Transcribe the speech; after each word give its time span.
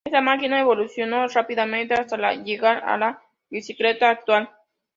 Esta 0.03 0.19
máquina, 0.19 0.59
evolucionó 0.59 1.27
rápidamente 1.27 1.93
hasta 1.93 2.17
llegar 2.33 2.81
a 2.89 2.97
la 2.97 3.21
bicicleta 3.51 4.09
actual. 4.09 4.49